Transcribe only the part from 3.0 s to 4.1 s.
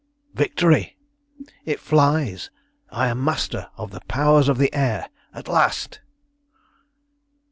am master of the